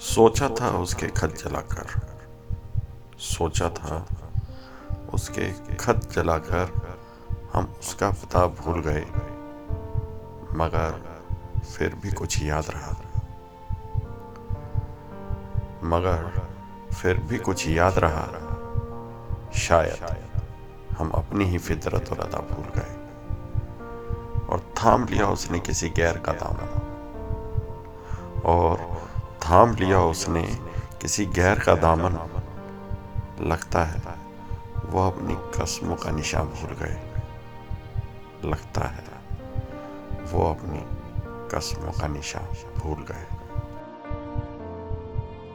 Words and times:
सोचा 0.00 0.48
था 0.48 0.70
उसके 0.70 1.08
खत 1.08 1.28
जलाकर। 1.28 1.86
सोचा 3.18 3.68
था 3.68 4.06
उसके 5.14 5.74
खत 5.76 6.08
जलाकर 6.12 6.96
हम 7.54 7.74
उसका 7.80 8.10
पता 8.10 8.46
भूल 8.46 8.80
गए। 8.80 9.06
मगर 10.54 11.20
फिर 11.60 11.94
भी 11.94 12.12
कुछ 12.12 12.42
याद 12.42 12.64
रहा। 12.68 12.96
मगर 15.84 16.48
फिर 16.94 17.18
भी 17.18 17.38
कुछ 17.38 17.68
याद 17.68 17.94
रहा। 17.98 18.28
शायद 19.54 20.26
हम 20.98 21.10
अपनी 21.10 21.44
ही 21.44 21.58
फितरत 21.58 22.10
और 22.10 22.20
अदा 22.20 22.38
भूल 22.38 22.64
गए। 22.64 22.98
और 24.46 24.60
थाम 24.60 25.04
लिया 25.04 25.26
उसने 25.26 25.60
किसी 25.60 25.88
गैर 25.88 26.18
का 26.18 26.32
दामन। 26.32 26.78
और 28.44 28.91
थाम 29.52 29.74
लिया 29.74 30.00
उसने, 30.00 30.42
किसी 31.00 31.26
गैर 31.26 31.58
का 31.58 31.74
दामन। 31.74 32.12
लगता 33.40 33.84
है, 33.84 34.02
वह 34.86 35.06
अपनी 35.06 35.36
कस्मों 35.58 35.96
का 35.96 36.10
निशान 36.10 36.44
भूल 36.44 36.74
गए। 36.74 37.14
लगता 38.44 38.88
है 38.88 39.04
वो 40.32 40.50
अपनी 40.50 40.80
कस्मों 41.56 41.92
का 41.92 42.06
निशान 42.06 42.44
भूल 42.78 43.04
गए। 43.04 43.41